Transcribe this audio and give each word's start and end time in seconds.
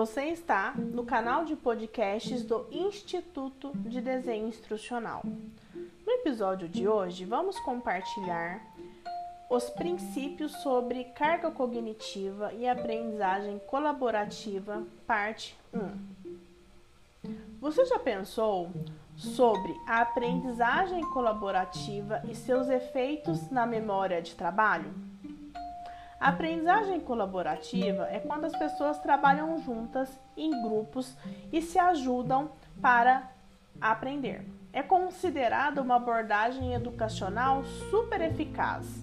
Você 0.00 0.28
está 0.28 0.72
no 0.78 1.04
canal 1.04 1.44
de 1.44 1.54
podcasts 1.54 2.42
do 2.42 2.66
Instituto 2.70 3.70
de 3.74 4.00
Desenho 4.00 4.48
Instrucional. 4.48 5.22
No 6.06 6.12
episódio 6.12 6.66
de 6.70 6.88
hoje, 6.88 7.26
vamos 7.26 7.60
compartilhar 7.60 8.64
os 9.50 9.68
princípios 9.68 10.52
sobre 10.62 11.04
carga 11.04 11.50
cognitiva 11.50 12.50
e 12.54 12.66
aprendizagem 12.66 13.58
colaborativa, 13.66 14.84
parte 15.06 15.54
1. 15.74 17.30
Você 17.60 17.84
já 17.84 17.98
pensou 17.98 18.70
sobre 19.14 19.78
a 19.86 20.00
aprendizagem 20.00 21.02
colaborativa 21.10 22.22
e 22.26 22.34
seus 22.34 22.70
efeitos 22.70 23.50
na 23.50 23.66
memória 23.66 24.22
de 24.22 24.34
trabalho? 24.34 24.94
A 26.20 26.28
aprendizagem 26.28 27.00
colaborativa 27.00 28.06
é 28.10 28.20
quando 28.20 28.44
as 28.44 28.54
pessoas 28.54 28.98
trabalham 28.98 29.58
juntas 29.62 30.20
em 30.36 30.50
grupos 30.62 31.16
e 31.50 31.62
se 31.62 31.78
ajudam 31.78 32.50
para 32.78 33.30
aprender. 33.80 34.44
É 34.70 34.82
considerada 34.82 35.80
uma 35.80 35.96
abordagem 35.96 36.74
educacional 36.74 37.64
super 37.90 38.20
eficaz. 38.20 39.02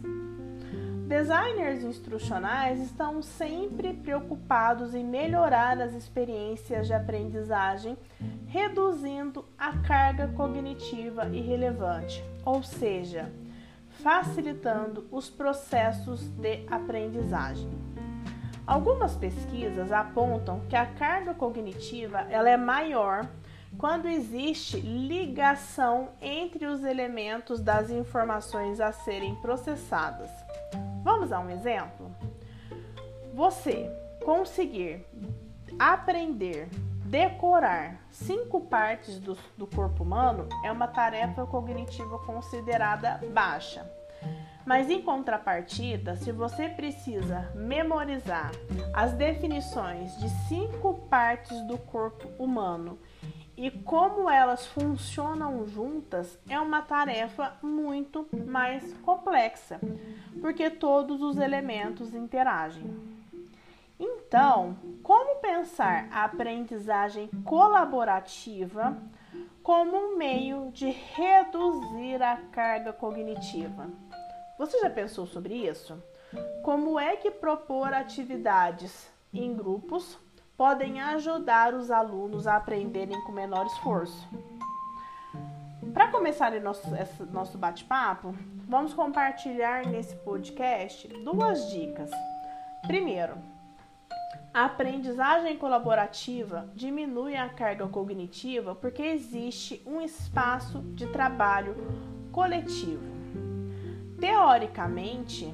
Designers 1.08 1.84
instrucionais 1.84 2.80
estão 2.82 3.24
sempre 3.24 3.94
preocupados 3.94 4.94
em 4.94 5.04
melhorar 5.04 5.82
as 5.82 5.94
experiências 5.96 6.86
de 6.86 6.94
aprendizagem, 6.94 7.98
reduzindo 8.46 9.44
a 9.58 9.76
carga 9.80 10.28
cognitiva 10.28 11.26
irrelevante, 11.30 12.24
ou 12.46 12.62
seja, 12.62 13.32
facilitando 14.02 15.08
os 15.12 15.30
processos 15.30 16.22
de 16.22 16.66
aprendizagem. 16.70 17.70
Algumas 18.66 19.16
pesquisas 19.16 19.92
apontam 19.92 20.60
que 20.68 20.76
a 20.76 20.86
carga 20.86 21.34
cognitiva 21.34 22.20
ela 22.30 22.50
é 22.50 22.58
maior 22.58 23.28
quando 23.78 24.08
existe 24.08 24.80
ligação 24.80 26.10
entre 26.22 26.66
os 26.66 26.84
elementos 26.84 27.62
das 27.62 27.90
informações 27.90 28.80
a 28.80 28.92
serem 28.92 29.36
processadas. 29.36 30.30
Vamos 31.04 31.32
a 31.32 31.40
um 31.40 31.50
exemplo? 31.50 32.12
Você 33.34 33.90
conseguir 34.26 35.06
aprender, 35.80 36.68
decorar 37.08 38.02
cinco 38.12 38.60
partes 38.60 39.18
do, 39.18 39.38
do 39.58 39.66
corpo 39.66 40.04
humano 40.04 40.48
é 40.64 40.72
uma 40.72 40.88
tarefa 40.88 41.46
cognitiva 41.46 42.20
considerada 42.20 43.22
baixa. 43.34 43.90
Mas 44.66 44.90
em 44.90 45.02
contrapartida, 45.02 46.18
se 46.18 46.34
você 46.34 46.68
precisa 46.68 47.50
memorizar 47.56 48.52
as 48.94 49.14
definições 49.14 50.18
de 50.18 50.30
cinco 50.50 50.96
partes 51.10 51.62
do 51.62 51.78
corpo 51.78 52.28
humano 52.38 53.00
e 53.56 53.72
como 53.72 54.30
elas 54.30 54.68
funcionam 54.68 55.66
juntas, 55.66 56.38
é 56.50 56.60
uma 56.60 56.82
tarefa 56.82 57.54
muito 57.62 58.28
mais 58.46 58.94
complexa, 58.98 59.80
porque 60.42 60.70
todos 60.70 61.22
os 61.22 61.38
elementos 61.38 62.14
interagem. 62.14 63.17
Então, 64.28 64.76
como 65.02 65.40
pensar 65.40 66.10
a 66.12 66.26
aprendizagem 66.26 67.30
colaborativa 67.46 68.98
como 69.64 69.96
um 69.96 70.18
meio 70.18 70.70
de 70.74 70.90
reduzir 70.90 72.22
a 72.22 72.36
carga 72.52 72.92
cognitiva? 72.92 73.90
Você 74.60 74.82
já 74.82 74.90
pensou 74.90 75.26
sobre 75.26 75.54
isso? 75.54 76.04
Como 76.62 77.00
é 77.00 77.16
que 77.16 77.32
propor 77.32 77.94
atividades 77.94 79.10
em 79.34 79.56
grupos 79.56 80.20
podem 80.58 81.00
ajudar 81.00 81.74
os 81.74 81.90
alunos 81.90 82.48
a 82.48 82.58
aprenderem 82.58 83.24
com 83.24 83.32
menor 83.32 83.66
esforço? 83.68 84.28
Para 85.94 86.10
começar 86.10 86.52
nosso, 86.60 86.86
nosso 87.32 87.58
bate-papo, 87.58 88.36
vamos 88.68 88.94
compartilhar 88.94 89.86
nesse 89.86 90.18
podcast 90.18 91.08
duas 91.24 91.70
dicas. 91.70 92.12
Primeiro, 92.86 93.38
a 94.54 94.66
aprendizagem 94.66 95.58
colaborativa 95.58 96.70
diminui 96.76 97.36
a 97.36 97.48
carga 97.50 97.88
cognitiva 97.88 98.74
porque 98.74 99.04
existe 99.04 99.82
um 99.86 100.02
espaço 100.02 100.80
de 100.96 101.08
trabalho 101.08 101.76
coletivo. 102.32 103.04
Teoricamente, 104.20 105.54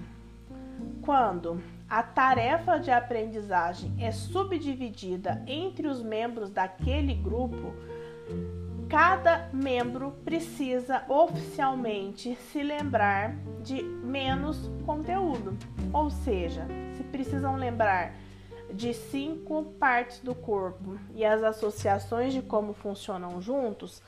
quando 1.02 1.62
a 1.90 2.02
tarefa 2.02 2.80
de 2.80 2.92
aprendizagem 2.92 3.94
é 4.00 4.12
subdividida 4.12 5.44
entre 5.46 5.88
os 5.88 6.02
membros 6.02 6.50
daquele 6.50 7.14
grupo, 7.14 7.74
cada 8.90 9.50
membro 9.52 10.12
precisa 10.24 11.04
oficialmente 11.10 12.36
se 12.52 12.64
lembrar 12.64 13.36
de 13.62 13.82
menos 13.82 14.72
conteúdo. 14.86 15.58
Ou 15.92 16.10
seja, 16.10 16.66
se 16.96 17.04
precisam 17.04 17.56
lembrar 17.56 18.14
de 18.74 18.94
cinco 18.94 19.64
partes 19.80 20.20
do 20.20 20.36
corpo 20.36 20.98
e 21.14 21.24
as 21.24 21.44
associações 21.44 22.34
de 22.34 22.42
como 22.42 22.74
funcionam 22.74 23.42
juntos, 23.42 24.02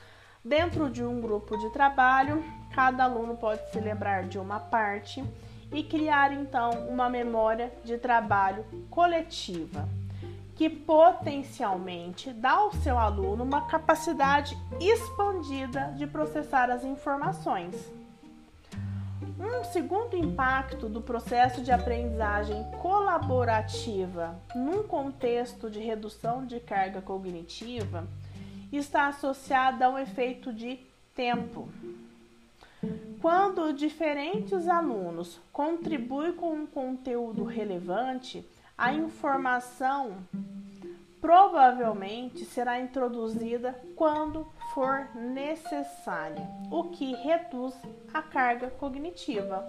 Dentro 0.46 0.88
de 0.88 1.02
um 1.02 1.20
grupo 1.20 1.58
de 1.58 1.68
trabalho, 1.70 2.40
cada 2.72 3.02
aluno 3.02 3.36
pode 3.36 3.68
se 3.72 3.80
lembrar 3.80 4.28
de 4.28 4.38
uma 4.38 4.60
parte 4.60 5.24
e 5.72 5.82
criar 5.82 6.32
então 6.32 6.70
uma 6.88 7.10
memória 7.10 7.72
de 7.82 7.98
trabalho 7.98 8.64
coletiva, 8.88 9.88
que 10.54 10.70
potencialmente 10.70 12.32
dá 12.32 12.52
ao 12.52 12.70
seu 12.74 12.96
aluno 12.96 13.42
uma 13.42 13.62
capacidade 13.62 14.56
expandida 14.80 15.92
de 15.96 16.06
processar 16.06 16.70
as 16.70 16.84
informações. 16.84 17.74
Um 19.38 19.64
segundo 19.64 20.16
impacto 20.16 20.88
do 20.88 21.02
processo 21.02 21.62
de 21.62 21.70
aprendizagem 21.70 22.64
colaborativa 22.80 24.34
num 24.54 24.82
contexto 24.82 25.68
de 25.68 25.78
redução 25.78 26.46
de 26.46 26.58
carga 26.58 27.02
cognitiva 27.02 28.06
está 28.72 29.08
associada 29.08 29.86
a 29.86 29.90
um 29.90 29.98
efeito 29.98 30.52
de 30.52 30.80
tempo. 31.14 31.68
Quando 33.20 33.72
diferentes 33.72 34.68
alunos 34.68 35.38
contribuem 35.52 36.32
com 36.32 36.52
um 36.54 36.66
conteúdo 36.66 37.44
relevante, 37.44 38.46
a 38.76 38.92
informação 38.92 40.16
provavelmente 41.26 42.44
será 42.44 42.78
introduzida 42.78 43.76
quando 43.96 44.46
for 44.72 45.08
necessária, 45.12 46.48
o 46.70 46.84
que 46.84 47.16
reduz 47.16 47.74
a 48.14 48.22
carga 48.22 48.70
cognitiva. 48.70 49.68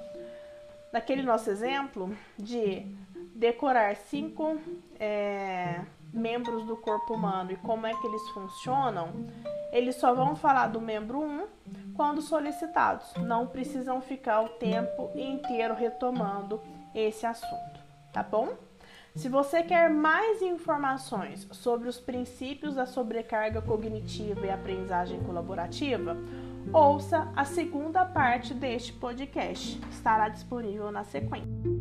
Naquele 0.94 1.24
nosso 1.24 1.50
exemplo 1.50 2.16
de 2.38 2.86
decorar 3.34 3.96
cinco 3.96 4.60
é, 5.00 5.82
membros 6.14 6.64
do 6.68 6.78
corpo 6.78 7.16
humano 7.16 7.52
e 7.52 7.58
como 7.58 7.88
é 7.88 7.94
que 7.96 8.06
eles 8.06 8.30
funcionam, 8.30 9.10
eles 9.72 9.96
só 9.96 10.14
vão 10.14 10.36
falar 10.36 10.68
do 10.68 10.80
membro 10.80 11.20
1 11.20 11.48
quando 11.96 12.22
solicitados. 12.22 13.16
Não 13.16 13.48
precisam 13.48 14.00
ficar 14.00 14.42
o 14.42 14.50
tempo 14.50 15.10
inteiro 15.16 15.74
retomando 15.74 16.62
esse 16.94 17.26
assunto, 17.26 17.80
tá 18.14 18.22
bom? 18.22 18.67
Se 19.18 19.28
você 19.28 19.64
quer 19.64 19.90
mais 19.90 20.44
informações 20.44 21.48
sobre 21.52 21.90
os 21.90 22.00
princípios 22.00 22.76
da 22.76 22.86
sobrecarga 22.86 23.60
cognitiva 23.64 24.46
e 24.46 24.52
aprendizagem 24.52 25.20
colaborativa, 25.22 26.16
ouça 26.72 27.28
a 27.36 27.44
segunda 27.44 28.06
parte 28.06 28.54
deste 28.54 28.94
podcast. 28.94 29.82
Estará 29.90 30.30
disponível 30.30 30.92
na 30.92 31.04
sequência. 31.04 31.77